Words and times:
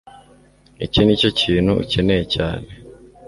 iki 0.85 0.99
nicyo 1.03 1.29
kintu 1.41 1.71
ukeneye 1.83 2.23
cyane 2.35 2.67